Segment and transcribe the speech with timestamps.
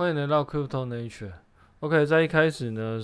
[0.00, 1.30] 欢迎来到 Crypto Nature。
[1.80, 2.98] OK，在一开始呢，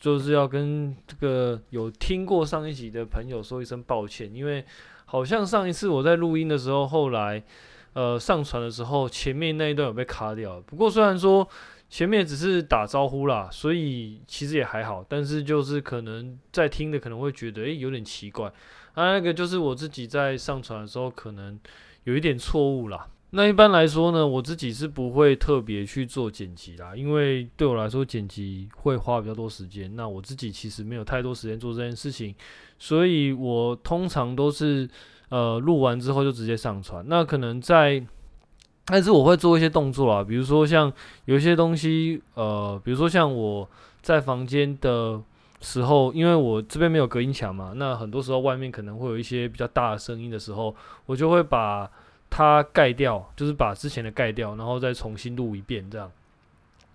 [0.00, 4.64] 就是要跟这个有听过上一集的朋友说一声抱歉，因为
[5.04, 7.40] 好像上一次我在录音的时候，后来
[7.92, 10.60] 呃上传的时候，前面那一段有被卡掉。
[10.62, 11.48] 不过虽然说
[11.88, 18.48] 前面只是打招呼啦，所以其实也还好，但是就是可能在听的可能会觉得诶、有点奇怪。
[18.94, 21.56] 啊，那个就是我自己在上传的时候可能
[22.02, 23.06] 有一点错误啦。
[23.32, 29.94] 那一般来说呢，我自己是不会特别去做剪辑啦，因为对我来说剪辑会花比较多时间。
[29.94, 32.34] 那我自己其实没有太多时间做这件事情，
[32.76, 34.90] 所以我通常都是
[35.28, 37.04] 呃录完之后就直接上传。
[37.06, 38.04] 那可能在，
[38.86, 40.92] 但是我会做一些动作啊，比如说像
[41.26, 43.68] 有一些东西，呃，比如说像我
[44.02, 45.22] 在房间的
[45.60, 50.74] 时候，因为我这边没有隔音墙嘛，那很多时候外面可能会有一些比较大的声音的时候，
[51.06, 51.88] 我就会把。
[52.30, 56.10] 它盖掉，就是把之前的盖掉，然后再重新录一遍，这样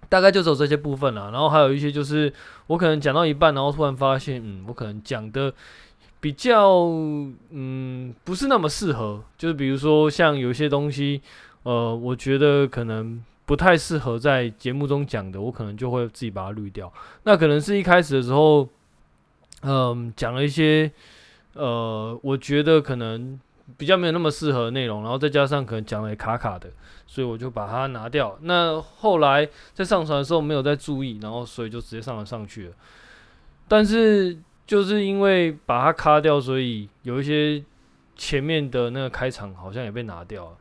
[0.08, 1.30] 大概就只有这些部分了。
[1.31, 2.31] 然后还有一些就是
[2.67, 5.53] 我可能讲到一半，然后突然发现，嗯，我可能讲的
[6.22, 6.72] 比较，
[7.50, 9.22] 嗯，不是那么适合。
[9.38, 11.22] 就是比如说像有一些东西，
[11.63, 16.91] 呃，我觉得可能不太适合在节目中讲的，我可能就会自己把它滤掉。
[17.23, 18.69] 那可能是一开始的时候，
[19.63, 20.89] 嗯，讲了一些，
[21.53, 23.38] 呃，我觉得可能。
[23.77, 26.69] 比较没有那么适合的内容，然后再加上可能讲的也卡卡的，
[27.08, 28.38] 所以我就把它拿掉。
[28.41, 32.73] 那后来在上传的时候没有再注意，然后所以就直接上传上去了。
[33.67, 37.63] 但是就是因为把它卡掉，所以有一些
[38.16, 40.52] 前面的那个开场好像也被拿掉了。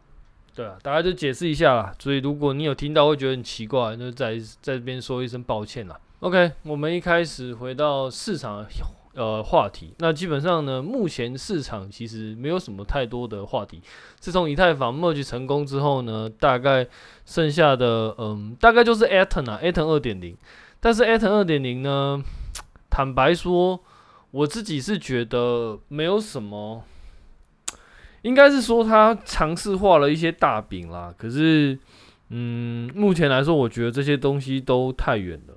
[0.55, 1.95] 对啊，大家就解释一下啦。
[1.99, 6.01] 所以如果你有听到会觉得很奇怪，就在在这边说一声抱歉啦。
[6.21, 8.65] OK，我们一开始回到市场。
[9.15, 13.81] 呃，话题那基本上呢，目前市场其实没有什么太多的话题。
[14.19, 16.87] 自从以太坊 merge 成功之后呢，大概
[17.25, 20.37] 剩下的嗯，大概就是 Aton 啊，Aton 二点零。
[20.81, 22.23] 但是 Aton 二点零呢，
[22.91, 23.81] 坦白说，
[24.33, 26.83] 我自己是觉得没有什么，
[28.23, 31.15] 应该是说他尝试画了一些大饼啦。
[31.17, 31.79] 可是，
[32.31, 35.54] 嗯，目前来说，我觉得这些东西都太远了。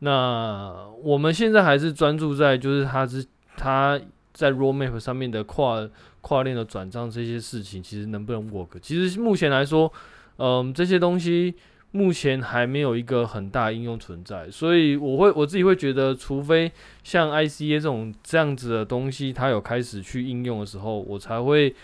[0.00, 3.24] 那我们现在还是专注在就是它是
[3.56, 4.00] 它
[4.32, 5.88] 在 roadmap 上面的跨
[6.20, 8.78] 跨链的转账这些事情，其实能不能 work？
[8.80, 9.92] 其实目前来说，
[10.36, 11.52] 嗯，这些东西
[11.90, 16.70] 目前还没有一个很大应用存在，所以我会我自己会觉得，除非
[17.02, 21.74] 像 ICA 这种这样子的东西，它有开始去应用的时候，我才会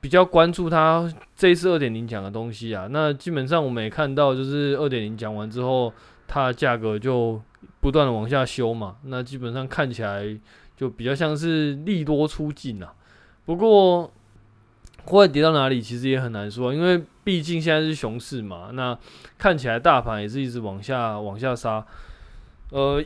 [0.00, 2.88] 比较关注它这一次二点零讲的东西啊。
[2.90, 5.92] 那基本上我们也看到，就是二点零讲完之后。
[6.28, 7.40] 它的价格就
[7.80, 10.36] 不断的往下修嘛，那基本上看起来
[10.76, 12.92] 就比较像是利多出尽啊。
[13.44, 14.12] 不过
[15.04, 18.70] 会跌到哪里，其实也很难说，因为毕竟现在是熊市嘛。
[18.72, 18.98] 那
[19.38, 21.86] 看起来大盘也是一直往下往下杀，
[22.70, 23.02] 呃，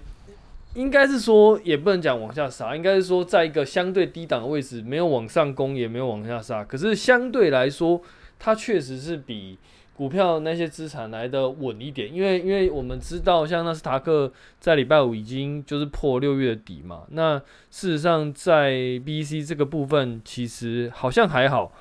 [0.75, 6.65] 应该是说也不能讲往下杀，应该是说在一个相对低档的位置，没有往上攻，也没有往下杀。
[6.65, 8.01] 可是相对来说，
[8.39, 9.59] 它确实是比。
[10.01, 17.03] 股票那些资产来的稳一点，因为因为我们知道，像纳斯达克在礼拜五已经就是破六月底嘛。
[17.11, 17.39] 那
[17.71, 21.73] 事实上，在 B、C 这个部分，其实好像还好。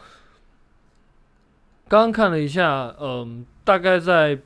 [1.87, 4.37] 刚刚看了一下，嗯，大概在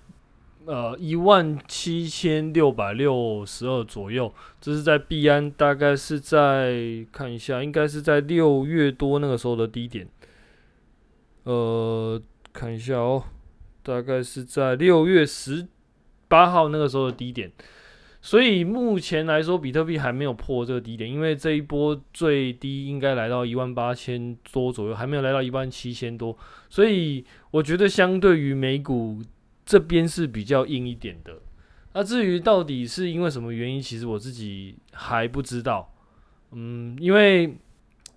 [0.65, 4.31] 呃一万七千六百六十二左右。
[4.61, 10.07] 这是在币安，大概是在看一下，应该是在六月多那个时候的低点。
[11.45, 12.21] 呃，
[12.53, 13.23] 看一下哦。
[13.83, 15.67] 大概是在六月十
[16.27, 17.51] 八号那个时候的低点，
[18.21, 26.35] 所以目前来说，比特币还没有破这个低点，因为这一波最低应该来到一万八千多左右，还没有来到一万七千多，
[26.69, 29.21] 所以我觉得相对于美股
[29.65, 31.33] 这边是比较硬一点的。
[31.93, 35.93] 那至于到底是因为什么原因，其实我自己还不知道。
[36.53, 37.57] 嗯，因为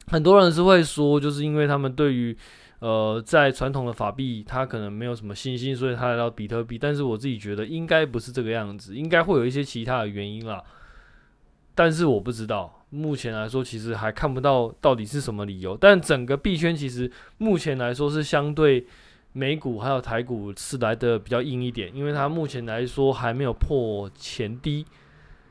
[0.06, 2.34] 很多人是会说，就是因为他们对于
[2.78, 6.76] 呃，在传统的法币，它可能没有什么信心，所以它来到比特币。
[6.76, 10.62] 但是我自己觉得应该不是这个样子，应该会有一些其他的原因啦。
[11.74, 15.74] 但是我不知道，目前来说其实还看不到到底是什么理由。
[15.74, 18.86] 但整个币圈其实目前来说是相对
[19.32, 24.84] 美股还有台股是来的比较硬一点，因为它目前来说还没有破前低。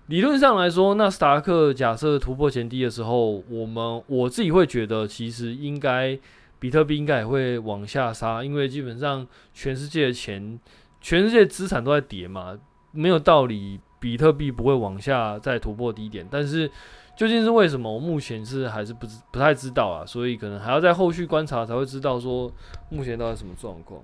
[0.08, 6.20] 理论上来说，纳斯达克假设突破前低的时候，我们我自己会觉得其实应该。
[6.66, 10.60] 比特币应该也会往下杀，因为基本上全世界的钱、
[11.00, 12.58] 全世界资产都在跌嘛，
[12.92, 16.28] 没有道理比特币不会往下再突破低点。
[16.28, 16.68] 但是
[17.16, 22.52] 究竟是为什么，我目前是还是不知不太知道啊，所以可能还要在后续观察才会知道说
[22.90, 24.02] 目前到底什么状况。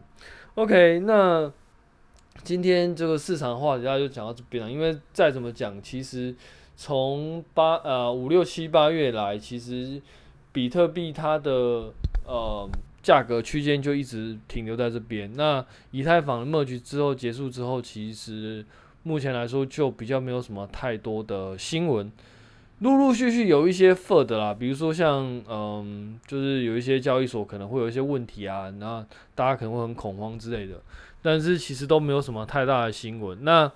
[0.54, 1.52] OK，那
[2.44, 4.72] 今天这个市场话题大家就讲到这边了。
[4.72, 6.36] 因为再怎么讲，其实
[6.76, 10.00] 从八呃五六七八月来，其实
[10.52, 11.94] 比特币它的
[12.26, 12.70] 呃
[13.02, 15.32] 价格区间就一直停留在这边。
[15.36, 18.66] 那以太坊的 merge 之后结束之后，其实
[19.04, 22.12] 目前来说就比较没有什么太多的新闻。
[22.80, 29.06] 陆陆续续有一些 FUD 啦，比如说像嗯，就是有一些交易所可能会有一些问题啊，然后
[29.36, 30.82] 大家可能会很恐慌之类的，
[31.22, 33.44] 但是其实都没有什么太大的新闻。
[33.44, 33.72] 那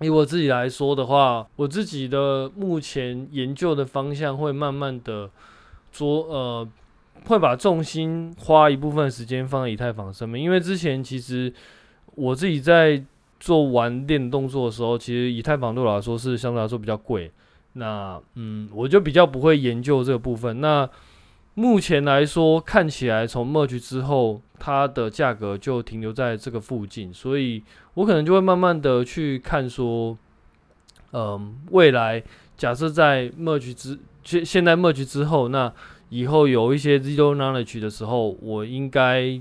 [0.00, 5.30] 以我自己来说的话，我自己的目前研究的方向会慢慢的
[5.94, 6.68] 说，呃，
[7.26, 11.50] 会把重心花一部分时间放在以太坊上面，因为之前其实
[12.16, 13.02] 我自己在
[13.38, 17.30] 做玩链动作的时候，其实以太坊对我来说是相对来说比较贵。
[17.74, 20.60] 那嗯，我就比较不会研究这个部分。
[20.60, 20.88] 那
[21.54, 27.62] 目前来说，看起来从 merge 之后，它的价格就停留在这个附近，所以
[27.94, 30.16] 我可能就会慢慢的去看说，
[31.12, 32.22] 嗯，未来
[32.56, 35.72] 假设在 merge 之现现在 merge 之后，那
[36.08, 39.40] 以后有一些 zero knowledge 的时候，我应该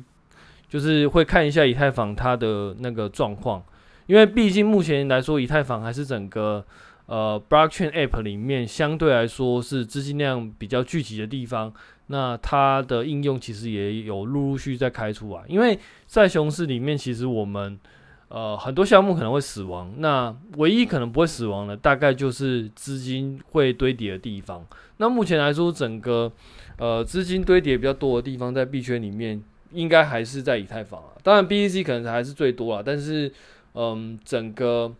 [0.67, 3.63] 就是会看一下以太坊它的那个状况，
[4.07, 6.65] 因为毕竟目前来说，以太坊还是整个。
[7.05, 11.71] 呃，Blockchain App 里面相对来说是资金量比较聚集的地方，
[12.07, 15.43] 那它的应用其实也有陆陆续续在开出来。
[15.49, 15.77] 因为
[16.07, 17.77] 在熊市里面，其实我们
[18.33, 24.65] 呃很多项目可能会死亡，那唯一可能不会死亡的，大概就是资金会堆叠的地方。
[24.97, 26.31] 那目前来说，整个
[26.77, 29.39] 呃资金堆叠比较多的地方，在币圈里面，
[29.71, 31.09] 应该还是在以太坊啊。
[31.21, 33.31] 当然，BTC 可能还是最多啊，但是
[33.75, 34.93] 嗯，整个。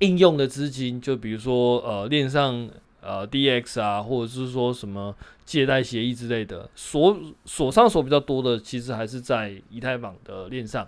[0.00, 2.68] 应用的资金，就比如说呃链上
[3.00, 5.16] 呃 DX 啊，或者是说什么
[5.46, 10.86] 借贷协议之类的，锁锁上锁比较多的，其实还是在以太坊的链上，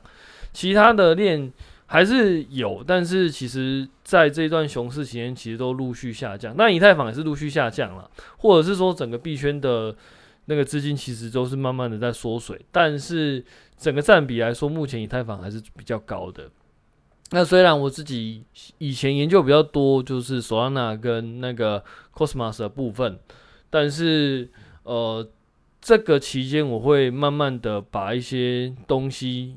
[0.58, 1.52] 其他的链
[1.86, 6.52] 还是有，但是其实在这段熊市期间，其实都陆续下降。
[6.58, 9.94] 那以太坊也是陆续下降了，或者是说整个币圈的
[10.46, 13.44] 那个资金其实都是慢慢的在缩水，但是
[13.76, 16.50] 整个占比来说，目前以太坊还是比较高的。
[17.30, 18.42] 那虽然我自己
[18.78, 23.16] 以前研究比较多，就是 Solana 跟那个 Cosmos 的部分，
[23.70, 24.50] 但是
[24.82, 25.24] 呃，
[25.80, 29.54] 这个期间我会慢慢的把一些东西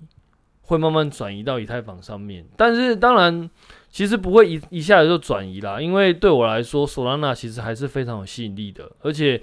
[0.71, 3.49] 会慢慢转移到以太坊上面，但是当然
[3.89, 9.41] 其实不会一一下子就转移啦，因为对我来说，Solana 其实还是非常有吸引力的，而且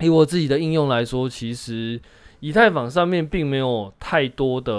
[0.00, 1.98] 以我自己的应用来说，其实
[2.40, 4.72] 以太坊上面并没有太多的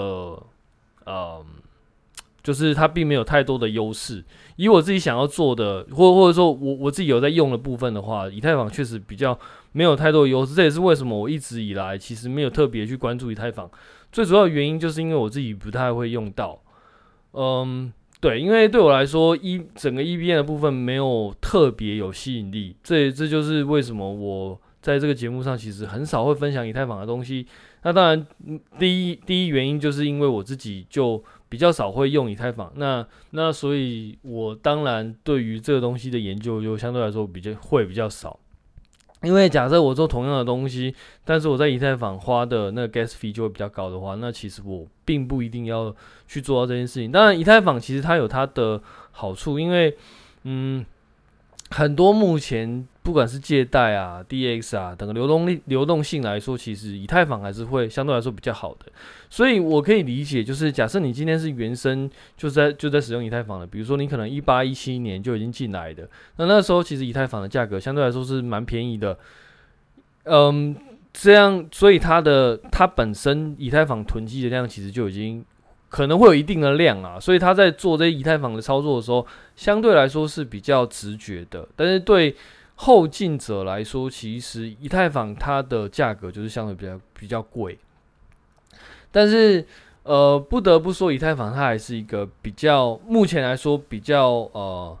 [1.04, 1.44] 呃。
[2.42, 4.24] 就是它并没有太多的优势。
[4.56, 9.38] 以我自己想要做的，或或者说我我自己有在用的部分的话，以太坊确实比较
[9.72, 10.54] 没有太多优势。
[10.54, 13.70] 这也是为什么我一直以来其实没有特别去关注以太坊。
[14.10, 16.60] 最主要的原因就是因为我自己不太会用到。
[17.32, 22.76] 嗯，对，因为对我来说，一整个 EVM 的部分没有特别有吸引力。
[22.82, 27.46] 这这就是为什么我在这个节目上其实很少会分享以太坊的东西。
[27.82, 28.26] 那当然，
[28.78, 31.22] 第一第一原因就是因为我自己就。
[31.50, 38.38] 比较少会用以太坊，那那所以，我当然对于这个东西的研究就相对来说比较会比较少，
[39.22, 40.94] 因为假设我做同样的东西，
[41.24, 45.94] 但是我在以太坊花的那个 gas fee 就会比较高的话，那其实我并不一定要
[46.26, 47.12] 去做到这件事情。
[47.12, 49.94] 当然，以太坊其实它有它的好处，因为
[50.44, 50.84] 嗯，
[51.70, 52.86] 很多目前。
[53.02, 58.92] 不管是借贷啊、DX 啊等个流动力、流动性来说，其实以太坊还是会相对来说比较好的。
[59.30, 69.18] 所以我可以理解，就是假设你今天是原生就在就在使用以太坊的，比如说你可能一八一七年就已经进来的，那那时候其实以太坊的价格相对来说是蛮便宜的。
[70.24, 70.76] 嗯，
[71.12, 75.44] 这样，所以它的它本身以太坊囤积的量其实就已经
[75.90, 81.68] 可能会有一定的量啊，所以他在做这些以太坊的操作的时候，相对来说是比较直觉的。
[81.76, 82.34] 但是对
[82.76, 87.76] 后进者来说，其实以太坊它的价格就是相对比较比较贵，
[89.10, 89.66] 但是
[90.04, 94.96] 呃不得不说，以太坊它还是一个比较目前来说比较呃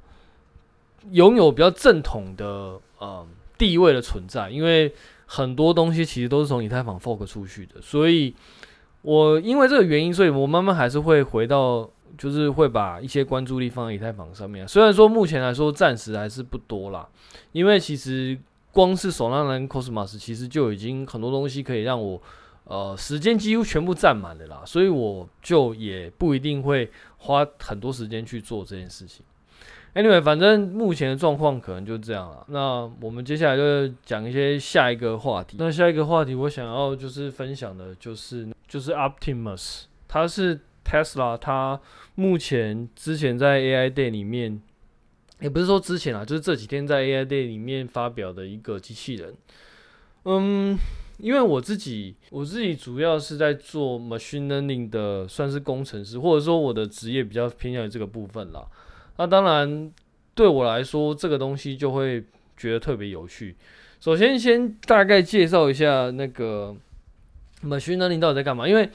[1.12, 4.92] 拥有比较正统的呃地位的存在，因为
[5.24, 8.34] 很多东西其实都是从以太坊 fork 出去的，所以
[9.02, 11.88] 我因为这个原因，所以我慢慢还是会回到。
[12.18, 17.08] 就是会把一些关注力放在以太坊上面，虽然说目前来说暂时还是不多啦，
[17.52, 18.38] 因为其实
[18.72, 22.20] 光是 Solana 跟 Cosmos 其实就已经很多东西可以让我
[22.64, 29.24] 呃时间几乎全部占满了啦，所以我就也不一定会花很多时间去做这件事情。
[29.94, 32.44] Anyway，反正目前的状况可能就这样了。
[32.48, 35.56] 那我们接下来就讲一些下一个话题。
[35.58, 40.60] 那下一个话题我想要就是分享的就是就是 Optimus，它是。
[40.82, 41.78] Tesla 它
[42.16, 44.60] 目前之前在 AI Day 里面，
[45.38, 49.32] 也不是说之前啊，就是这几天在 AI Day 里面发表的一个机器人。
[50.24, 50.76] 嗯，
[51.18, 58.66] 因为我自己我自己主要是在做 machine learning 的，算是工程师，或者说我的职业比较偏向于这个部分啦。
[59.20, 59.92] 那当然
[60.34, 62.24] 对我来说，这个东西就会
[62.56, 63.54] 觉得特别有趣。
[64.00, 66.74] 首先，先大概介绍一下那个
[67.62, 68.88] machine learning 到底在干嘛，因为。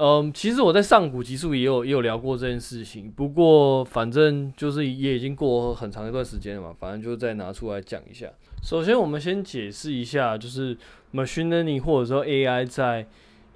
[0.00, 8.28] 嗯，其实我在上古集数也有也有聊过这件事情，不过反正就是也已经过很长一段时间了嘛，反正就再拿出来讲一下。
[8.62, 10.76] 首先，我们先解释一下，就是
[11.12, 13.08] machine learning 或者说 AI 在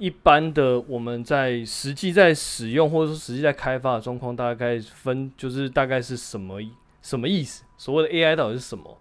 [0.02, 6.60] 一般的我们在实际在使用或者说实际在开发的状况，大概分就是大概是什么
[7.00, 7.62] 什么意思？
[7.78, 8.98] 所谓的 AI 到底是什么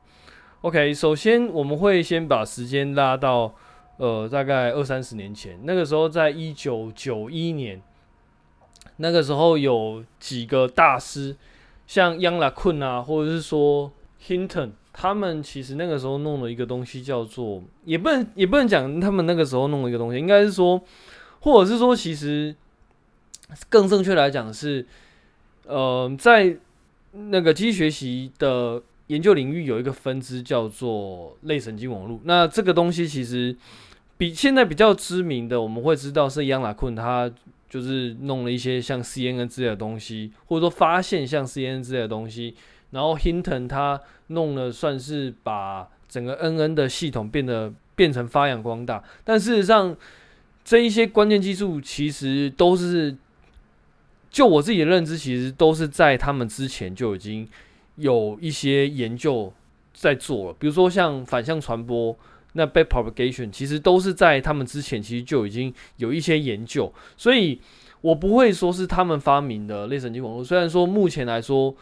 [0.62, 3.56] ？OK，首先我们会先把时间拉到。
[3.98, 7.80] 呃，大概二三十年前，那个时候在一九九一年，
[8.98, 11.36] 那个时候有几个大师，
[11.86, 13.92] 像 Yann LeCun 啊，或者是说
[14.26, 20.82] Hinton，他们其实那个时候弄了一个东西叫做，也不能也不能讲他们那个时候弄了一个东西，应该是说，
[21.42, 22.56] 或者是说，其实
[23.70, 24.86] 更正确来讲是，
[25.66, 26.58] 呃，在
[27.14, 33.56] 那个机器学习的研究领域有一个分支叫做类神经网络，那这个东西其实。
[34.18, 37.28] 比现在比较知名的，我们会知道是 Yann LeCun，他
[37.68, 42.54] 就是弄了一些像 CNN 之类的东西，或者说发现像 CNN 之类的东西。
[42.92, 49.04] 然后 Hinton 他弄了，算是把整个 NN 的系统变得变成发扬光大。
[49.24, 49.96] 但事实上，
[50.64, 53.16] 这一些关键技术其实都是，
[54.30, 57.48] 就我自己的认知，其实都是在他们之前就已经
[57.96, 59.52] 有一些研究
[59.94, 60.56] 在做了。
[60.60, 62.16] 比如说像反向传播。
[62.54, 67.58] 那 backpropagation 其实都是在他们之前，其实就已经有一些研究，所以
[68.02, 70.44] 我不会说是他们发明的类神经网络。
[70.44, 71.74] 虽然说目前来说，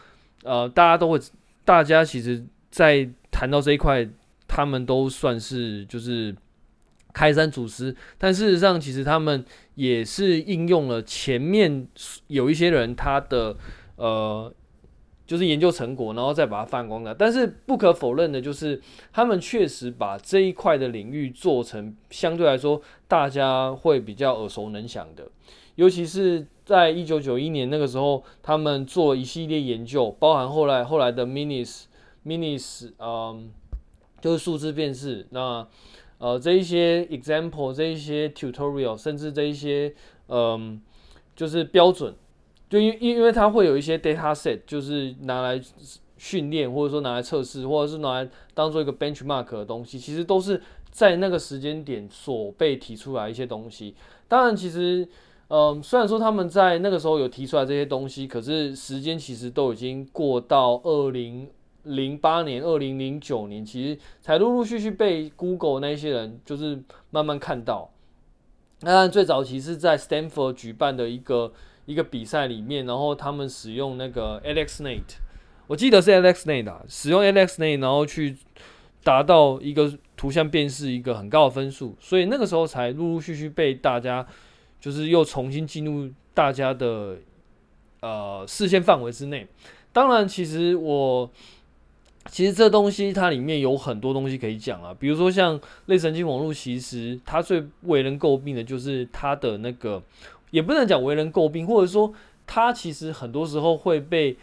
[0.44, 1.20] 呃，大家都会，
[1.66, 4.08] 大家其实在谈到这一块，
[4.48, 6.36] 他们都算是就是
[7.14, 9.44] 开山祖师，但事实上，其实他们
[9.76, 11.88] 也是应用了前面
[12.28, 13.56] 有一些人他的
[13.96, 14.54] 呃。
[15.30, 17.14] 就是研究成果，然后再把它放光的。
[17.14, 18.82] 但是不可否认的，就是
[19.14, 25.30] 他们确实把这一块的领域做成相对来说大家会比较耳熟能详的。
[25.76, 31.86] 尤其是在一九九一年那个时候，他们做一系列研究，包含后来后来的 minis
[32.24, 33.50] minis，嗯，
[34.22, 35.26] 就是数字辨识。
[35.32, 35.68] 那
[36.20, 39.92] 呃这一些 example，这一些 tutorial，甚至这一些
[40.28, 40.80] 嗯，
[41.36, 42.14] 就是标准。
[42.70, 45.60] 就因因因为它会有一些 data set，就是拿来
[46.20, 50.62] 训练，或者说拿来测试，或者是拿来当做一个 benchmark 的东西，其实都是
[50.92, 53.96] 在那个时间点所被提出来一些东西。
[54.28, 55.08] 当然，其实，
[55.50, 61.50] 嗯，虽然说他们在那个时候有提出来这些东西，可是时间其实都已经过到二零
[61.84, 67.92] 零八年、二零零九年，其实才陆陆续续被 Google 那些人就是慢慢看到。
[68.82, 71.52] 那最早其实是在 Stanford 举办的一个。
[71.86, 75.02] 一个比赛里面，然后他们使用那个 AlexNet，
[75.66, 78.38] 我记得是 AlexNet 啊，使用 AlexNet，然后去
[79.04, 84.24] 达到一个图像辨识一个很高的分数，所以那个时候才陆陆续续被大家
[84.80, 87.18] 就是又重新进入大家的
[88.02, 89.48] 呃视线范围之内。
[89.92, 91.30] 当然，其实我
[92.28, 100.02] 其实这东西它里面有很多东西可以讲啊，比如说像类神经网络，其实它最为人诟病的就是它的那个。
[100.52, 102.12] 也不能讲为人诟病，或者说
[102.48, 104.36] 它其实很多时候会被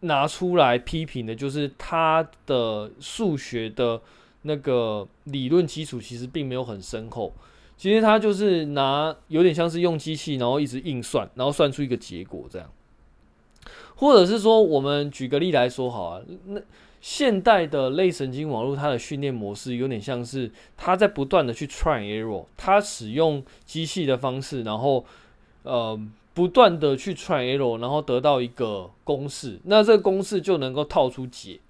[0.00, 4.00] 拿出来批评的，就是它的数学的
[4.40, 7.34] 那个理论基础其实并没有很深厚。
[7.82, 12.70] 其实他就是拿有点像是用机器，然后一直硬算，然后算出一个结果这样。
[13.96, 16.60] 或者是说，我们举个例来说好啊，那
[17.00, 25.04] 现代的类神经网络它的训练模式有点像是它在不断的去 try error，它使用机器的方式，然后。
[25.64, 25.96] 呃，
[26.34, 31.60] 不断的去 try error，然后得到一个公式，那这个公式就能够套出解，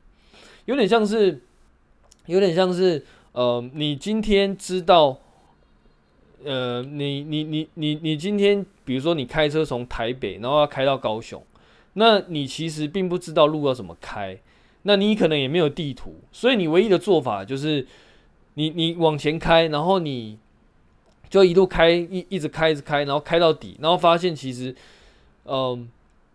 [0.64, 1.42] 有点像是，
[2.25, 5.19] 有点像是，呃，你今天知道，
[6.44, 11.42] 呃，你你你你你今天，比如说你开车从台北，然后要开到高雄，
[11.94, 14.38] 那你其实并不知道路要怎么开，
[14.82, 17.87] 那你可能也没有地图，所以你唯一的做法就是
[18.54, 20.38] 你，你往前开，然后你。
[21.32, 24.76] 就一路开一一直开一直开，然后开到底，然后发现其实，
[25.46, 25.88] 嗯、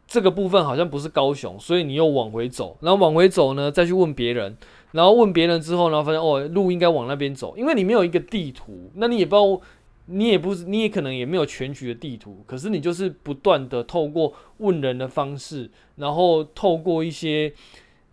[0.07, 4.57] 这个部分好像不是高雄，所以你又往回走，然后往回走呢，再去问别人，
[4.93, 9.61] 然后问别人之后，然后发现哦，路应该往那边走，因为你没有一个地图，那你也不知道
[10.07, 17.53] 你也不是，你也可能也没有全局的地图，可是你就是不断的透过问人的方式，然后透过一些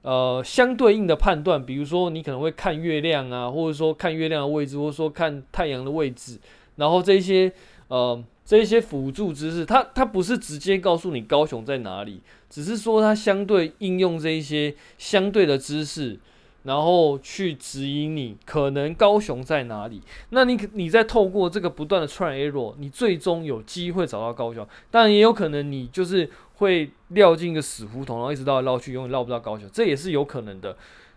[0.02, 6.38] 呃相对应的判断，比如说你可能会看月亮啊，或者说看月亮的位置，或者说看太阳的位置，
[6.76, 7.52] 然后这些
[7.88, 12.20] 呃这些辅助知识，它它不是直接告诉你高雄在哪里，
[12.50, 16.18] 只是说它相对应用这一些相对的知识。
[16.64, 24.66] 然后去指引你可能高雄在哪里，那你你再透过这个不断的 try error，你最终有机会找到高雄。
[24.90, 30.74] 当然也有可能你就是会掉进一个死胡同，然后一直绕来绕去，永远绕不到高雄，这也是有可能的。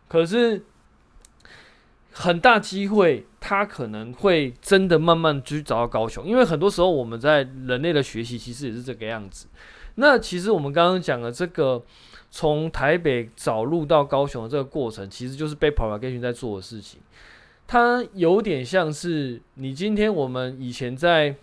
[0.10, 0.66] 可是
[2.12, 9.48] 很大机会，他可能会真的慢慢去找到高雄，因为很多时候我们在人类的学习其实也是这个样子。
[9.96, 11.82] 那其实我们刚刚讲的这个。
[12.30, 17.00] 从台北找路到高雄的这个过程，其实就是被 propagation 在做的事情。
[17.66, 21.36] 它有点像是你今天我们以前在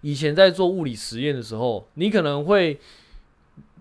[0.00, 2.78] 以前在做物理实验的时候，你可能会，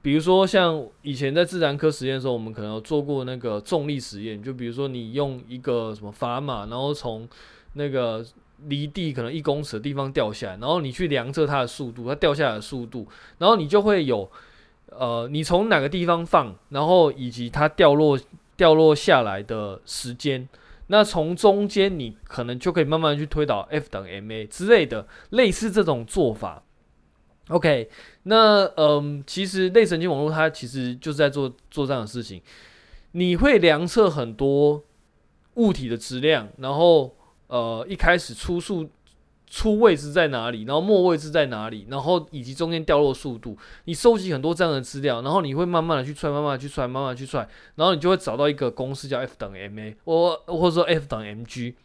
[0.02, 4.42] 比如说像以前在自然科实验的时候，我们可能有做过那个重力实验。
[4.42, 7.28] 就比如说你用一个什么砝码，然后从
[7.74, 8.26] 那个
[8.66, 13.08] 离地可能一公尺的地方掉下来，然后你去量测它的速度，它掉下来的速度，
[13.38, 14.30] 然后你就会有。
[14.98, 18.20] 呃，你从哪个地方放，然后以及它掉落
[18.56, 20.48] 掉落下来的时间，
[20.88, 26.64] 那从中间你可能就可以慢慢去推导 F 等于 ma 之类的，类似这种做法。
[27.50, 27.90] OK，
[28.24, 32.42] 那嗯、其实类神经网络它其实就是在做做这样的事情，
[33.12, 34.84] 你会量测很多
[35.56, 37.16] 物体的质量，然后
[37.48, 38.90] 呃一开始初速。
[39.54, 43.56] 出位置在哪里，然后末位置在哪里，然后以及中间掉落速度，
[43.86, 51.76] 你收集很多这样的资料，然后你会慢慢的去踹，慢慢的去踹，慢慢的去踹，然后你就会找到一个公式叫 F 等于 ma，或或者说 F 等于 mg，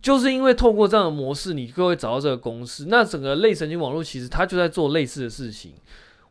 [0.00, 2.86] 就是因为透过这样的模式，你就会找到这个公式。
[2.86, 5.74] 那整个类神经网络其实它就在做类似的事情。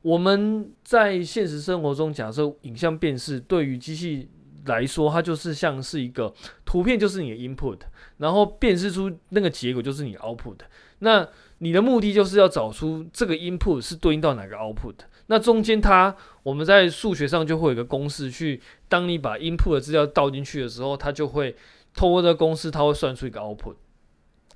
[0.01, 4.27] 我们在现实生活中，假设影像辨识对于机器
[4.65, 6.34] 来说，它就是像是一个
[6.65, 7.80] 图片，就是你的 input，
[8.17, 10.58] 然后辨识出那个结果就是你的 output。
[10.99, 14.95] 那你的目的就是要找出这个 input 是对应到哪个 output。
[15.28, 21.56] 那中间它我们在数学上就会有一个公式去，当你把 input 的资料倒进去的时候，它就会
[21.95, 23.76] 透过这个公式，它会算出一个 output。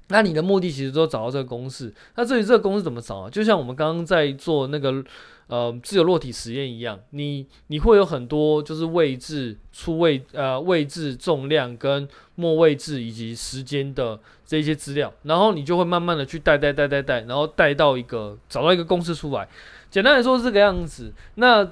[0.09, 1.93] 那你的目的其实都找到这个公式。
[2.15, 3.29] 那至于这个公式怎么找啊？
[3.29, 5.03] 就像我们刚刚在做那个。
[5.47, 12.05] 呃，自由落体实验一样，你你会有很多就是位置、出位呃位置、重量跟
[12.35, 19.47] 末位置以及时间的这些资料，然后你就会慢慢的去带带带带带，然后带到一个找到一个公式出来。
[19.89, 21.13] 简单来说是这个样子。
[21.35, 21.65] 那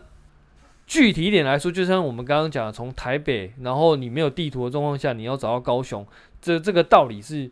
[0.88, 6.08] 具体一点来说，就像我们刚刚讲的，从台北，然后你没有地图的状况下，你要找到高雄，
[6.42, 7.52] 这这个道理是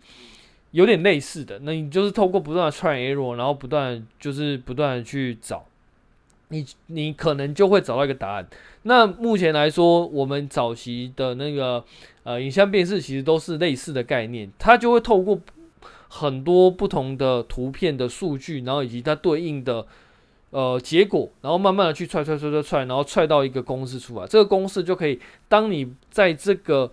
[0.71, 1.59] 有点类似的。
[1.63, 5.65] 那你就是透过不断的 try error，然后不断就是不断的去找。
[6.53, 8.47] 你你可能就会找到一个答案。
[8.83, 11.83] 那目前来说，我们早期的那个
[12.23, 15.39] 呃影像辨识其实都是类似的概念，它就会透过
[16.07, 19.85] 很多不同的图片的数据，然后以及它对应的
[20.51, 24.27] 呃结果，然后慢慢的去踹踹踹踹踹，然后踹到一个公式出来。
[24.27, 26.91] 这个公式就可以，当你在这个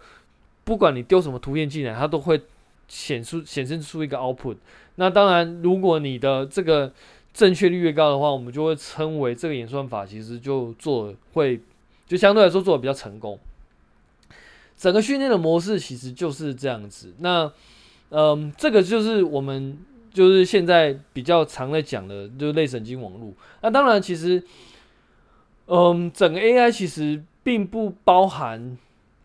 [0.64, 2.40] 不管你丢什么图片进来，它都会
[2.88, 4.56] 显出显示出一个 output。
[4.94, 6.92] 那当然，如果你的这个
[7.32, 11.60] 正确率越高的话，我们就会称为这个演算法其实就做会
[12.06, 13.38] 就相对来说做的比较成功。
[14.76, 17.14] 整个训练的模式其实就是这样子。
[17.18, 17.52] 那
[18.10, 19.78] 嗯，这个就是我们
[20.12, 23.32] 就是现在比较常在讲的，就是类神经网络。
[23.62, 24.42] 那当然，其实
[25.66, 28.76] 嗯，整个 AI 其实并不包含。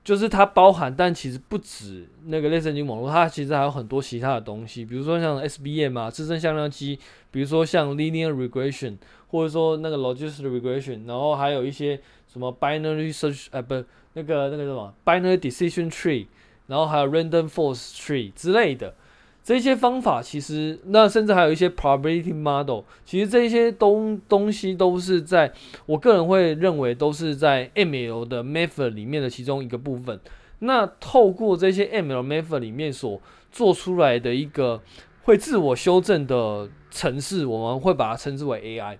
[0.05, 6.99] 就是它包含，但其实不止那个类神经网络，它其实还有很多其他的东西，比如说像 SBM 啊，自身向量机，
[7.31, 8.97] 比如说像 linear regression，
[9.29, 11.99] 或者说那个 logistic regression，然后还有一些
[12.31, 16.27] 什么 binary search，呃，不，那个那个什么 binary decision tree，
[16.67, 18.93] 然后还有 random force tree 之类的。
[19.45, 25.53] 这些方法其实，那甚至还有一些 probability model，其实这些东东西都是在
[25.85, 30.19] 我个人会认为都是在 ML 的 method 里面的其中一个部分。
[30.59, 34.81] 那透过这些 ML method 里面所做出来的一个
[35.25, 38.97] 会自我修正的程式，我们会把它称之为 AI。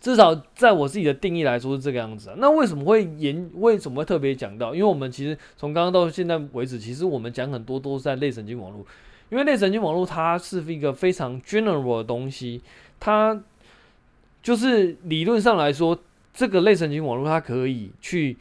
[0.00, 2.36] 至少在我自己的定义来说是这个样子啊。
[2.38, 3.48] 那为什么会研？
[3.54, 4.74] 为什么会特别讲到？
[4.74, 8.84] 因为我们其实从刚刚到现在为止，其实我们讲很多都是在类神经网络。
[9.30, 12.60] 因为类神经网络它是一个非常 general 的东西，
[12.98, 13.40] 它
[14.42, 15.98] 就是理论上来说，
[16.34, 18.36] 这个类神经网络它可以去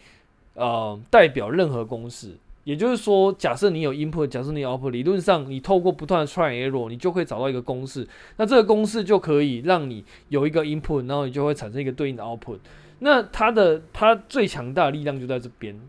[0.56, 2.36] 呃代表任何公式。
[2.66, 8.08] 也就是说，假设你有 input，假设你有 output，理论上你透过不断的 try and error，你就会找到一个公式。
[8.38, 12.60] 那这个公式就可以让你有一个 input，然后你就会产生一个对应的 output。
[13.00, 15.80] 那它的它最强大的力量就在这边。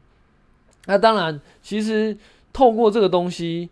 [0.87, 2.17] 那当然，其实
[2.51, 3.69] 透过这个东西，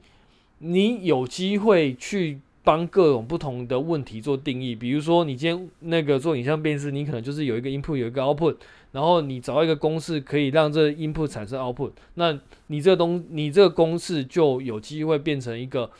[0.59, 4.75] 你有机会去帮各种不同的问题做定义。
[4.75, 8.57] 比如说，你今天那个做影像辨识，你可能就是有一个 input，有一个 output。
[8.90, 12.37] 然后你找一个公式，可以让这 input 产生 output，那
[12.68, 15.90] 你这个东，你这个公式就有机会变成一个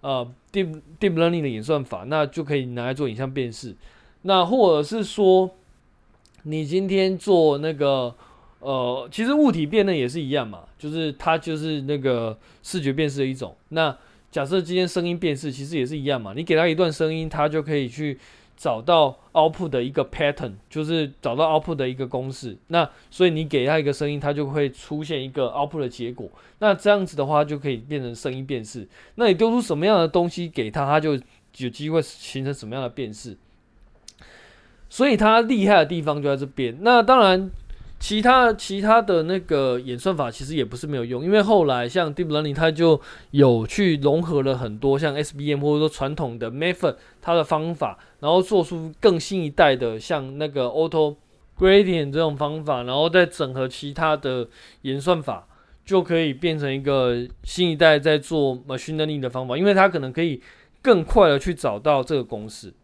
[0.00, 3.74] 呃 deep deep learning 的演算法，那就可以拿来做影像辨识。
[4.22, 5.50] 那或者是说，
[6.44, 8.14] 你今天做那个
[8.66, 13.54] 呃，其实物体辨认也是一样嘛，就是它就是那个视觉辨识的一种。
[13.68, 13.96] 那
[14.30, 18.18] 假设今天声音辨识，其实也是一样嘛，你给它一段声音，它就可以去。
[18.58, 22.56] 找到 output 的一个 pattern，就是找到 output 的一个公式。
[22.68, 26.26] 那所以你给它一个声音，它就会出现一个 output 的结果。
[26.60, 28.88] 那这样子的话，就可以变成声音辨识。
[29.16, 31.20] 那你丢出什么样的东西给它，它就
[31.58, 33.36] 有机会形成什么样的辨识。
[34.88, 36.78] 所以它厉害的地方就在这边。
[36.80, 37.50] 那当然。
[37.98, 51.16] 其他其他的那个演算法其实也不是没有用，因为后来像 Deep Learning 它就有去融合了很多像 SVM 或者说传统的 method 它的方法，然后做出更新一代的像那个 Auto
[51.58, 54.46] Gradient 这种方法，然后再整合其他的
[54.82, 55.48] 演算法，
[55.84, 60.42] 就可以变成一个新一代在做 Machine Learning 的方法，因为它可能可以
[60.82, 62.74] 更快的去找到这个公式。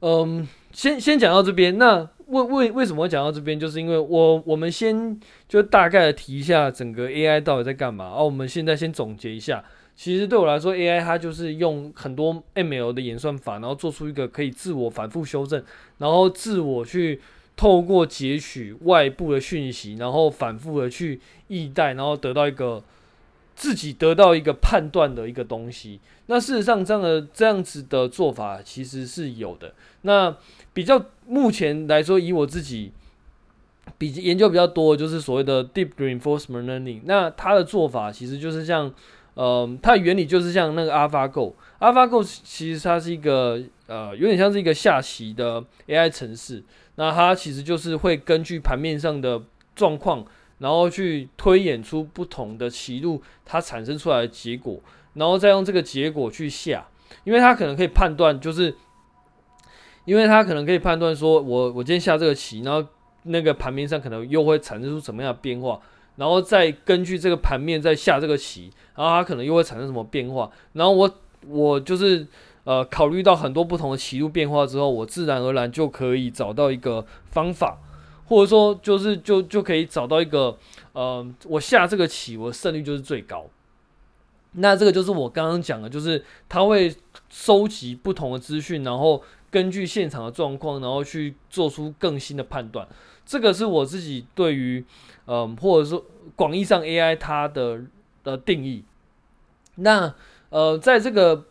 [0.00, 2.08] 嗯，先先讲到这边，那。
[2.30, 3.58] 为为为什么会讲到这边？
[3.58, 8.06] 就是因为我我们先就大概的提一下整个 AI 到底在干嘛。
[8.06, 9.64] 而、啊、我们现在先总结一下，
[9.94, 15.62] 其实对我来说，AI 它就是用很多 ML 的演算法，然后做出一个可以自我反复修正，
[15.98, 17.20] 然后自我去
[17.56, 22.82] 透过截取外部的讯息，然后反复的去意代，然后得到一个
[23.54, 26.00] 自己得到一个判断的一个东西。
[26.26, 29.74] 那事实上，这样的这样子的做法其实是有的。
[30.02, 30.34] 那
[30.72, 32.90] 比较目前来说，以我自己
[33.96, 37.02] 比研究比较多，就是所谓的 deep reinforcement learning。
[37.04, 38.92] 那它的做法其实就是像，
[39.34, 41.52] 呃，它的原理就是像那个 AlphaGo。
[41.78, 46.64] AlphaGo 其实它是一个呃，有点像是一个下棋的 AI 程式。
[46.96, 49.40] 那它其实就是会根据盘面上的
[49.76, 50.24] 状况，
[50.58, 54.80] 然后去推演出不同的棋路，它产生出来的结果，
[55.14, 56.88] 然后再用这个结果去下，
[57.22, 58.74] 因为它可能可以判断就是。
[60.06, 62.84] 因为他可能可以判断说，我我今天下这个棋，然后
[63.24, 65.78] 那个盘面上可能又会产生出什么样的变化，
[66.16, 71.10] 然后再根据这个盘面再下这个棋，然后它可能又会产生什么变化，然后我
[71.46, 72.26] 我就是
[72.64, 77.78] 呃考虑到很多不同的棋路变化之后，我自然而然就可以找到一个方法，
[78.24, 80.56] 或者说就是就就可以找到一个
[80.92, 83.44] 呃我下这个棋，我胜率就是最高。
[84.52, 86.92] 那这个就是我刚刚讲的，就是他会
[87.28, 89.22] 收集不同的资讯，然后。
[89.50, 92.86] 根据现场的状况，然后去做出更新的判断，
[93.26, 94.84] 这个是我自己对于，
[95.26, 96.04] 嗯，或者说
[96.36, 97.82] 广义上 AI 它的
[98.22, 98.84] 的定义。
[99.76, 100.14] 那
[100.50, 101.44] 呃，在这个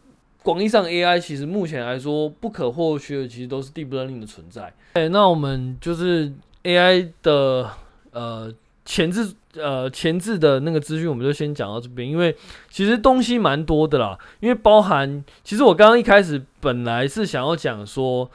[0.44, 4.74] 广义上 AI，其实目前来说不可或缺的，其实都是 Deep Learning 的存在。
[4.94, 6.34] 哎，那我们就是
[6.64, 7.70] AI 的
[8.12, 8.54] 呃。
[8.90, 12.36] 前置呃前置的那个资讯，我们就先讲到这边，因为
[12.72, 14.18] 其实东西蛮多的啦。
[14.40, 18.32] 因为包含，其实我刚刚一开始本来是想要讲说，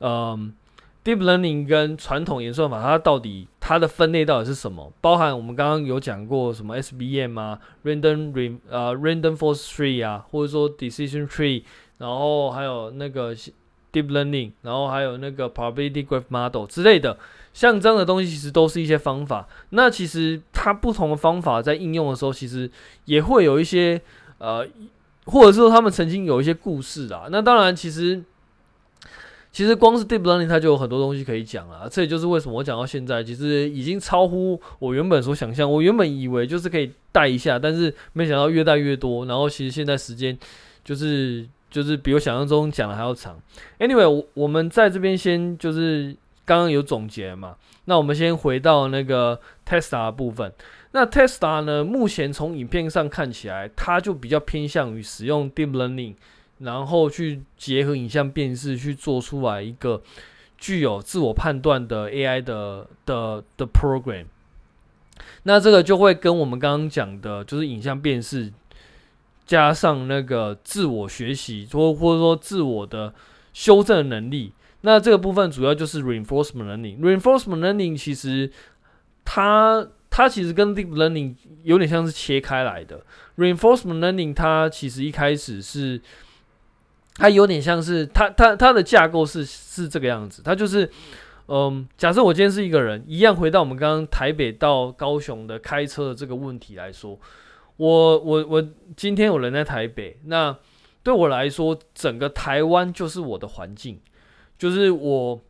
[0.00, 0.52] 嗯
[1.04, 4.92] ，deep learning 跟传统演算法，它到底它的分类到底是什么？
[5.00, 11.62] 包含我们刚刚有讲过什么 SVM 啊，random re 呃 random force tree 啊，或者说 decision tree，
[11.98, 17.16] 然后还有那个 deep learning，然后还有那个 probability graph model 之类的。
[17.54, 19.46] 像这样的东西，其实都是一些方法。
[19.70, 22.70] 那其实它不同的方法在应用的时候，其实
[23.04, 24.00] 也会有一些
[24.38, 24.66] 呃，
[25.26, 27.26] 或者说他们曾经有一些故事啊。
[27.30, 28.22] 那当然，其实
[29.52, 31.86] 其实光是 deep learning 它就有很多东西可以讲了。
[31.90, 35.70] 这也就是为什么我讲到现在，其实已经超乎我原本所想象。
[35.70, 39.26] 我原本以为就是可以带一下，但是没想到越带越多。
[39.26, 40.36] 然后其实现在时间
[40.82, 43.38] 就是就是比我想象中讲的还要长。
[43.78, 46.16] Anyway，我我们在这边先就是。
[46.44, 47.56] 刚刚有总结嘛？
[47.84, 50.52] 那我们先回到那个 Tesla 部分。
[50.92, 51.82] 那 Tesla 呢？
[51.82, 56.14] 目前从影片上看起来，它就比较偏向于使用 Deep Learning，
[56.58, 60.02] 然后去结合影像辨识，去做出来一个
[60.58, 64.26] 具有自我判断的 AI 的的的 program。
[65.44, 68.52] 那这个就会跟我们刚刚讲的，就是影像辨识
[69.46, 73.14] 加上那个自我学习，或或者说自我的
[73.52, 74.52] 修正能力。
[74.82, 77.00] 那这个部分主要就是 reinforcement learning。
[77.00, 78.50] reinforcement learning 其实
[79.24, 83.04] 它它其实跟 deep learning 有点像是切开来的。
[83.36, 86.00] reinforcement learning 它其实一开始是，
[87.14, 90.90] 它有点像是它它它的架构是是这个样子，它就是，
[91.48, 97.18] 嗯，假设我今天是一个人，一样回到我们刚刚台北到高雄的开车的这个问题来说，
[97.76, 100.56] 我我我今天有人在台北，那
[101.02, 103.98] 对我来说，整个台湾就是我的环境，
[104.62, 105.40] 就是我，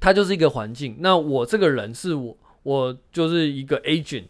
[0.00, 0.96] 它就是一个环境。
[1.00, 4.24] 那我这个人是我，我就是一个 agent。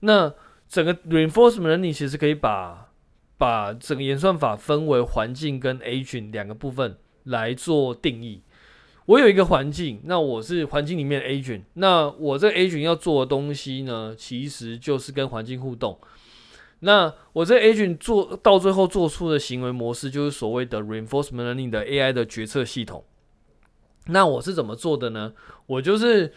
[0.00, 0.34] 那
[0.68, 2.90] 整个 reinforcement learning 其实可以把
[3.36, 8.42] 把整个演算法分为环境跟 agent 两个部分来做定义。
[9.06, 11.62] 我有一个环境，那我是环境里面 agent。
[11.74, 15.96] 那我这个 agent 要做的东西呢，其实就是跟环境互动。
[16.80, 23.04] 那我这 agent 做到最后做出的行为模式，就是所谓的 reinforcement learning 的 AI 的决策系统。
[24.08, 25.32] 那我是怎么做的呢？
[25.66, 26.32] 我就是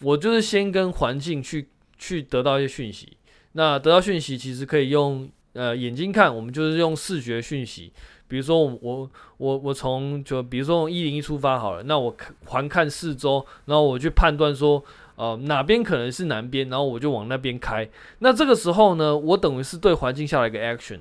[0.00, 3.16] 我就是先跟环境去去得到一些讯息。
[3.52, 7.92] 那得到讯息其实可以用呃眼睛看，我们就是用视觉讯息。
[8.28, 14.84] 比如说我我我我从就比如说从一零一出发好了，那我环看四周，然后我去判断说。
[15.16, 17.88] 呃，哪边可能是南边，然后我就往那边开。
[18.18, 21.00] 那这个时候呢，我等于是对环境下了一个 action，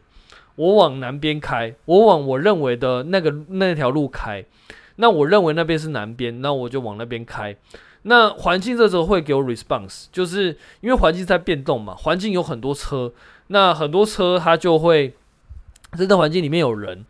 [0.56, 4.46] 我往南边开，我往我认为的那个那条路开。
[4.98, 7.56] 那我认为那边是南边，那我就往那边开。
[8.04, 13.12] 那环境这时候会给我 response，就是因为环境在变动嘛，环境有很多车，
[13.48, 15.14] 那很多车它就会
[15.98, 17.04] 在这环境里面有人，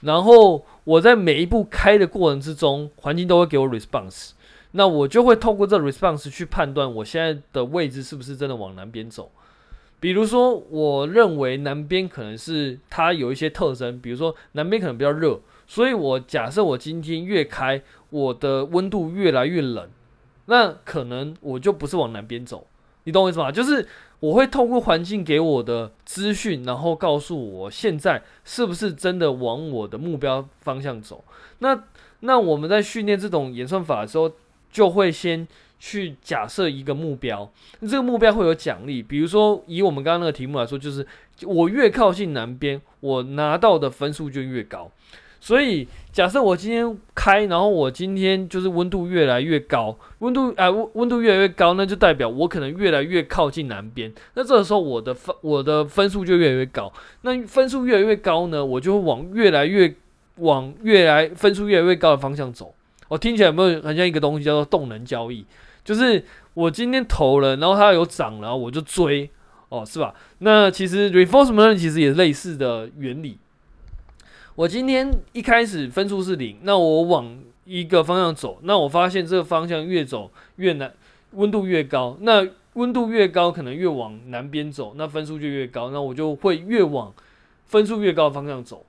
[0.00, 4.30] 然后我在每一步开的过程之中，环境都会给我 response。
[4.72, 9.30] 那我就会透过这 response 去判断我现在的位置是不是真的往南边走。
[10.00, 19.88] 比如说，我认为南边可能是它有一些特征，比如说南边可能比较热，所以我假设我今天越开，我的温度越来越冷，
[20.46, 22.66] 那可能我就不是往南边走。
[23.04, 23.52] 你懂我意思吗？
[23.52, 23.86] 就是
[24.20, 31.22] 我会透过环境给我的资讯，然后告诉我现在是不是真的往我的目标方向走。
[31.58, 31.84] 那
[32.20, 34.32] 那我们在训练这种演算法的时候，
[34.72, 35.46] 就会先
[35.78, 39.02] 去假设一个目标，这个目标会有奖励。
[39.02, 41.06] 比如说，以我们刚刚那个题目来说，就是
[41.42, 44.90] 我越靠近南边，我拿到的分数就越高。
[45.44, 54.10] 所以，假设我今天开，然后我今天就是温度越来越高，温度啊温温度越来越高，那就代表我可能越来越靠近南边。
[54.32, 56.90] 那这个时候，我的分我的分数就越来越高。
[57.20, 59.94] 那分数越来越高呢，我就会往越来越
[60.36, 62.74] 往越来分数越来越高的方向走。
[63.08, 65.44] 我听起来有没有很像一个东西叫做动能交易？
[65.84, 69.28] 就是我今天投了，然后它有涨，然后我就追，
[69.68, 70.14] 哦，是吧？
[70.38, 73.36] 那其实 reinforcement 其实也类似的原理。
[74.56, 80.94] 我今天一开始分数是零，那我往一个方向走，那我发现这个方向越走越南，
[81.32, 87.12] 温度越高，那温度越高，可能越往南边走，那分数就越高，那我就会越往
[87.66, 88.86] 分数越高的方向走。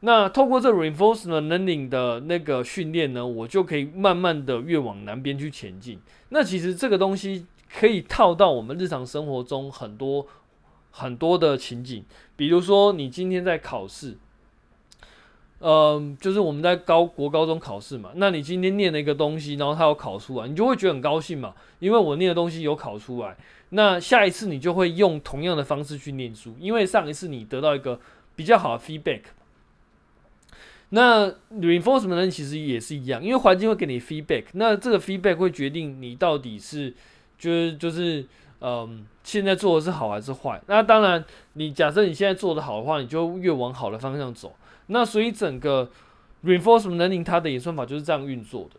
[0.00, 5.98] 那透过这 reinforcement learning 的那个训练呢，我就可以慢慢的越往南边去前进。
[6.30, 7.44] 那其实这个东西
[7.78, 10.26] 可以套到我们日常生活中很多
[10.90, 12.02] 很多的情景，
[12.36, 14.16] 比如说你今天在考试，
[15.60, 23.36] 嗯，就是我们在高国高中考试嘛，那你今天念了一个东西，然后它有考出来，你就会觉得很高兴嘛，因为我念的东西有考出来。
[23.70, 28.00] 那下一次你就会用同样的方式去念书，因为上一次你得到一个
[28.36, 29.22] 比较好的 feedback。
[30.90, 36.94] 那 reinforcement，其实也是一样，因为环境会给你 feedback，那这个 feedback 会决定你到底是
[37.38, 38.24] 就是就是
[38.60, 40.62] 嗯，现在做的是好还是坏。
[40.66, 41.22] 那当然，
[41.54, 44.54] 你假设你现在做的好的话，你就越往好的方向走。
[44.88, 45.90] 那所以整个
[46.44, 48.78] reinforcement learning 它的演算法就是这样运作的。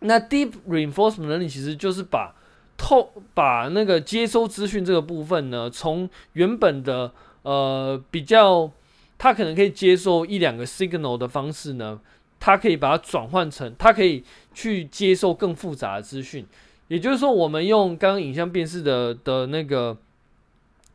[0.00, 2.34] 那 deep reinforcement learning 其实就是把
[2.78, 8.72] 透把那个接收资讯这个部分呢，从原本的呃比较。
[9.16, 11.98] 它可能可以接受一两个 signal 的方式呢，
[12.40, 16.44] 它可以把它转换成，它可以去接受更复杂的资讯。
[16.88, 19.96] 也就是说，我们用刚刚影像辨识的的那个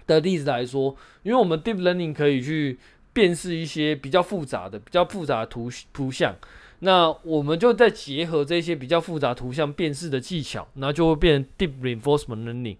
[0.05, 2.77] 的例子来说，因为我们 deep learning 可以去
[3.13, 6.35] 辨识一些比较复杂的、比较复杂的图图像，
[6.79, 12.77] 那我们就再结合这些比较复杂图像辨识的技巧，然后就会变成 deep reinforcement learning。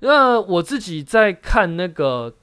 [0.00, 2.34] 那我自己在看那个，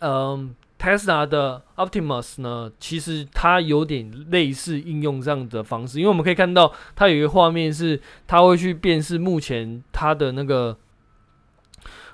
[0.00, 0.54] 嗯。
[0.80, 10.78] Tesla 的 Optimus 呢，其实它有点类似应用这样的方式，因为我们可以看到它有一个画面是，它会去辨识目前它的那个，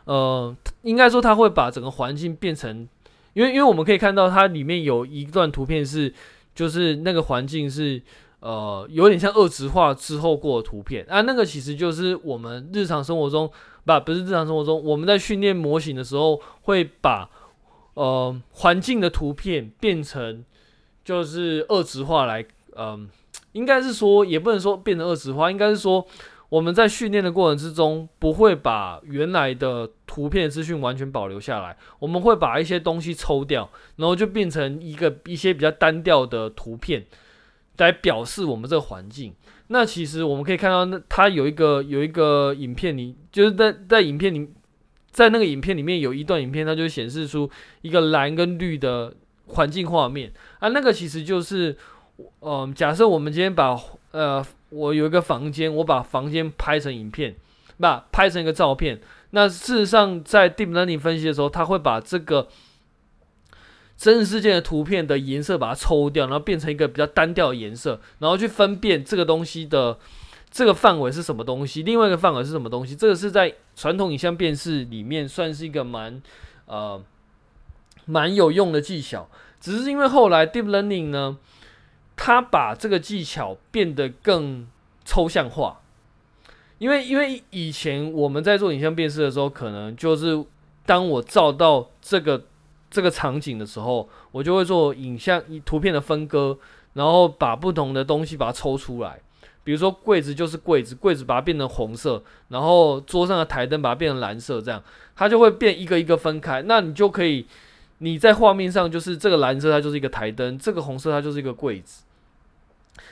[0.05, 2.89] 呃，应该说它会把整个环境变成，
[3.35, 6.13] 因为因为我们可以看到它里面有一段图片是，
[6.55, 8.01] 就是那个环境是，
[8.41, 11.05] 呃，有点像二质化之后过的图片。
[11.09, 13.51] 啊，那个其实就是我们日常生活中，
[13.85, 17.29] 不，不是日常生活中，我们在训练模型的时候，会把
[17.95, 20.45] 呃环境的图片变成
[21.05, 22.45] 就是二质化来，
[22.77, 23.09] 嗯、
[23.53, 26.07] 应该是说，也不能说变成二质化，应该是说
[26.55, 37.05] 我们在训练的过程之中，不会把原来的图片资讯完全保留下来，我们会把一些东西抽掉，然后就变成一个一些比较单调的图片。
[37.79, 39.35] 来表示我们这个环境。
[39.67, 44.49] 那其实我们可以看到，那它有一个有一个影片里，就是在在影片里，
[45.11, 47.51] 在那个影片里面有一段影片，它就显示出
[47.83, 49.13] 一个蓝跟绿的
[49.49, 50.69] 环境画面啊。
[50.69, 51.77] 那个其实就是，
[52.43, 53.77] 嗯、假设我们今天把
[54.13, 57.37] 呃，我有一个房间，我把房间拍成影片，
[57.79, 59.01] 不，拍成一个照片。
[59.31, 62.49] 那事实上，在 Deep Learning 分析的时候，它会把这个。
[63.97, 69.97] 真实世界的图片的颜色把它抽掉，然后变成一个比较单调的颜色，然后去分辨这个东西的
[70.51, 72.97] 这个范围是什么东西，另外一个范围是什么东西。
[72.97, 76.21] 这个是在传统影像辨识里面算是一个蛮
[76.67, 77.01] 呃
[78.07, 79.29] 蛮有用的技巧。
[79.61, 81.39] 只是因为后来 Deep Learning 呢，
[82.17, 84.67] 它把这个技巧变得更
[85.05, 85.81] 抽象化。
[86.79, 90.45] 因为因为以前我们在做影像辨识的时候，可能就是
[90.85, 92.45] 当我照到这个。
[92.91, 96.57] 这个场景的时候，我就会做影像图片的分割，
[96.93, 99.19] 然后把不同的东西把它抽出来。
[99.65, 104.81] 比如说柜子就是柜子，柜子把它变成红色，然后桌上的台灯把它变成蓝色，这样
[105.17, 106.63] 它就会变一个一个分开。
[106.63, 107.45] 那你就可以
[107.99, 112.04] 你在画面上就是这个蓝色它就是一个台灯，这个红色它就是一个柜子。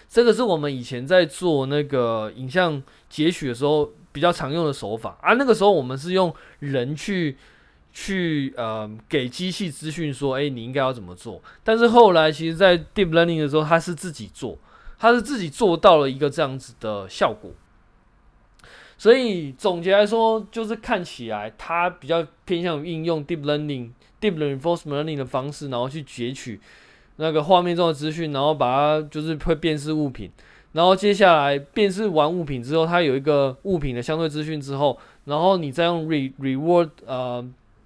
[0.09, 5.35] 这个是我们以前在做那个影像截取的时候比较常用的手法啊。
[5.35, 7.37] 那个时候我们是用人去。
[7.95, 11.43] 去呃给机器资讯说，诶，你应该要怎么做？
[11.63, 14.57] 但是后来其实，在 deep learning 的时候，它是自己做，
[14.99, 17.51] 它是自己做到了一个这样子的效果。
[18.97, 26.59] 所以总结来说，就是看起来它比较偏向于应用 deep learning、deep reinforcement learning 的方式，然后去截取
[27.17, 30.31] 那个画面中的资讯，然后把它就是会辨识物品，
[30.73, 37.45] 然后接下来辨识完物品之后，它有一个物品的相对资讯之后，然后你再用 re reward 呃。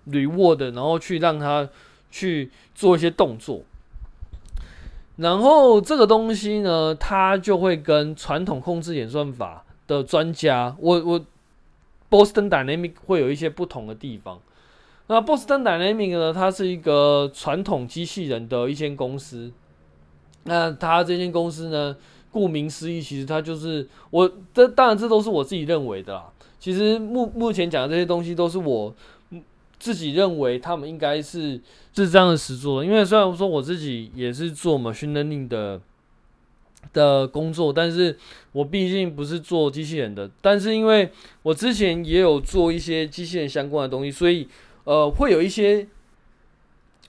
[0.09, 1.69] reward，然后去让它
[2.12, 3.62] 去做一些动作，
[5.17, 11.21] 然后这个东西呢，它就会跟传统控制演算法的专家，我我
[12.09, 14.39] Boston Dynamic 会有一些不同的地方。
[15.09, 19.53] 那 Boston d y n a m i c 呢，它是一个传统机器人的一间公司。
[20.45, 21.97] 那它这间公司呢，
[22.31, 26.33] 顾名思义，其实它就是我这当然这都是我自己认为的啦。
[26.59, 28.95] 其实目目前讲的这些东西都是我。
[29.79, 31.61] 自己认为他们应该是
[31.95, 35.79] 是这样的实作，因为虽然说我自己也是做 machine learning 的
[36.95, 38.16] 的工作，但是
[38.53, 40.31] 我毕竟不是做机器人的。
[40.40, 41.11] 但是因为
[41.42, 44.49] 我之前也有做一些机器人相关的东西，所以
[44.87, 45.87] 呃会有一些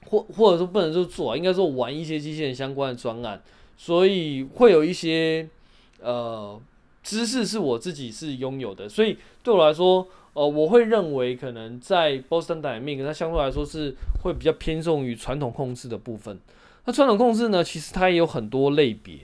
[0.07, 3.41] 或或者说不能说做，应该说玩一些机器人相关的专案，
[3.77, 5.47] 所以会有一些
[6.01, 6.61] 呃
[7.01, 10.05] 知识是我自己是拥有的，所以对我来说。
[10.33, 16.39] 呃，我会认为可能在 Boston Dynamics，它相对来说是会比较偏重于传统控制的部分。
[16.85, 19.21] 那传统控制呢，其实它也有很多类别，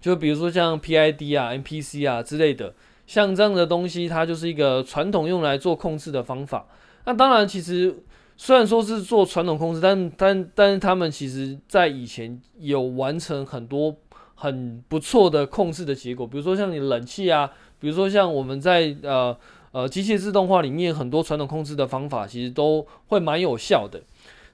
[0.00, 2.72] 就比如说像 PID 啊、MPC 啊之类的，
[3.08, 6.68] 像这样的东西，它就是一个传统用来做控制的方法。
[7.04, 7.94] 那当然，其实
[8.36, 13.96] 虽然说是做传统控制，但但但是他们其实在以前有完成很多
[14.34, 19.36] 很不错的控制的结果，比如说像你冷气啊，比如说像我们在呃。
[19.74, 24.00] 呃，机械自动化里面很多传统控制的方法，其实都会蛮有效的。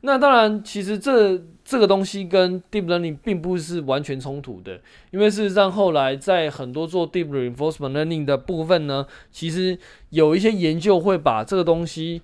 [0.01, 12.23] 那当然，其实这这个东西跟 deep learning 并不是完全冲突的，因为事实上后来在很多做 deep reinforcement learning 的部分呢，其实有一些研究会把这个东西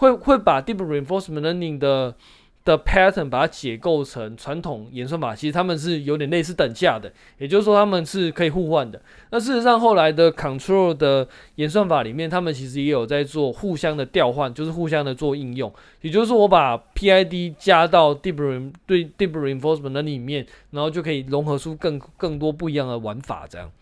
[0.00, 2.14] 会会把 deep reinforcement learning 的。
[2.62, 9.00] 的 pattern 把它解构成传统演算法，其实他们是有点类似等价的，也就是说他们是可以互换的。
[9.30, 15.72] 那事实上后来的 control 的演算法里面，他们其实也有在做互相的调换，就是互相的做应用。
[16.02, 23.72] 也就是说，我把 PID 加到 deep rein 对 deep reinforcement 的里面，然后就可以融合出更更多不一样的玩法，这样。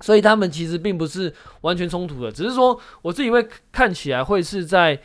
[0.00, 4.96] 所以他们其实并不是完全冲突的，只是说我自己会看起来会是在。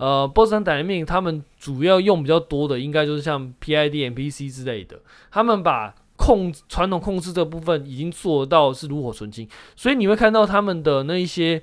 [0.00, 4.98] 呃，Boston Dynamics 他们主要用比较多的，应该就是像 PID、MPC 之类的。
[5.30, 9.46] 他们把控传统控制这部分已经做到是炉火纯青，
[9.76, 11.62] 所以你会看到他们的那一些，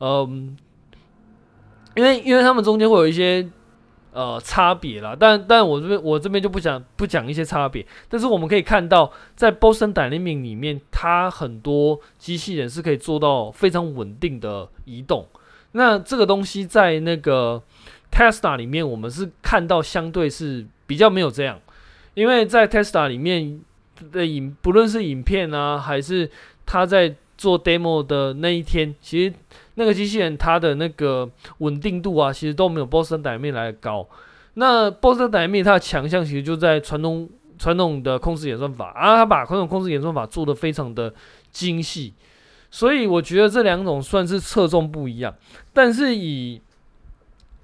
[0.00, 0.56] 嗯、
[1.94, 3.48] 因为因为他们中间会有一些
[4.12, 5.16] 呃差别啦。
[5.16, 7.86] 但但我这边我这边就不讲不讲一些差别。
[8.08, 15.28] 但是我们可以看到，在 Boston Dynamics 里面，它很多机器人是可以做到非常稳定的移动。
[15.72, 17.62] 那这个东西在那个
[18.10, 21.60] Tesla 里面，我们是看到相对是比较没有这样，
[22.14, 23.60] 因为在 Tesla 里面
[24.10, 26.30] 的影，不论是影片啊，还是
[26.64, 29.34] 他在做 demo 的那一天，其实
[29.74, 34.08] 那个机器人它的那个稳定度啊，其实都没有 Boston Dynamics 来的高。
[34.54, 41.12] 那 Boston Dynamics 它的强项其实就在传统传统的控制演算法啊，它把传统控制演算法做得非常的
[41.50, 42.14] 精细。
[42.76, 45.34] 所以我觉得这两种算是侧重不一样，
[45.72, 46.60] 但是以，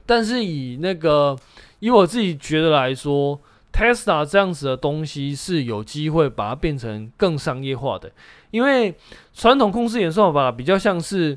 [0.06, 1.38] 但是以那个
[1.80, 3.38] 以我自己觉得来说
[3.74, 8.10] ，Tesla 这样子的东西是有机会把它变成更商业化的，
[8.52, 8.94] 因为
[9.34, 11.36] 传统控制演算法比较像是。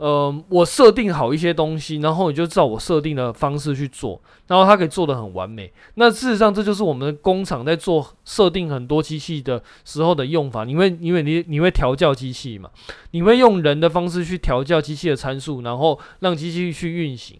[0.00, 5.70] 呃，我设定好一些东西，然后你就照我设定的方式去做，然后它可以做得很完美。
[5.96, 10.64] 那事实上，这就是我们工厂在做设定很多机器的时候的用法。
[10.64, 12.70] 因为，因为你你会调教机器嘛，
[13.10, 17.38] 你会用人的方式去调教机器的参数，然后让机器去运行。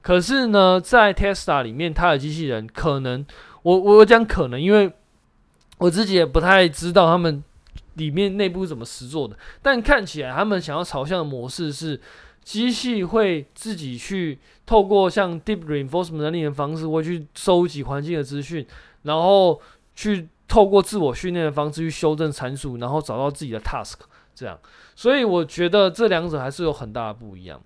[0.00, 3.24] 可是呢，在 Tesla 里面，它的机器人可能，
[3.62, 4.90] 我我讲可能，因为
[5.78, 7.44] 我自己也不太知道他们。
[7.94, 9.36] 里面内部是怎么实做的？
[9.60, 12.00] 但看起来他们想要朝向的模式是，
[12.42, 18.66] 机器会自己去透过像 Deep Reinforcement 能力的方式，会去收集环境的资讯，
[19.02, 19.60] 然后
[19.94, 23.94] 去透过自我训练的方式去修正参数，然后找到自己的 task。
[24.34, 24.58] 这样，
[24.96, 27.60] 所以我觉得这两者还是有很大的不一样。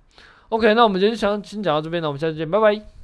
[0.48, 2.95] OK，那我们今天想先讲到这边那，我们下次见，拜拜。